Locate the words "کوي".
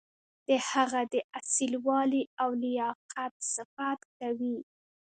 4.17-4.57